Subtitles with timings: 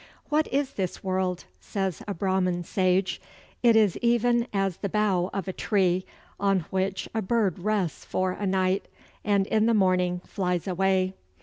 [0.29, 3.21] "What is this world?" says a Brahman sage.
[3.61, 6.07] "It is even as the bough of a tree,
[6.39, 8.87] on which a bird rests for a night,
[9.23, 11.13] and in the morning flies away."